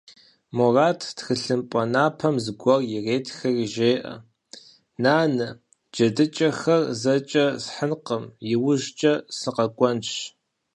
[0.55, 4.15] Мурат, тхылъымпӀэ напэм зыгуэр иретхэри, жеӀэ:-
[5.03, 5.47] Нанэ,
[5.93, 10.09] джэдыкӀэхэр зэкӀэ схьынкъым, иужькӀэ сыкъэкӀуэнщ.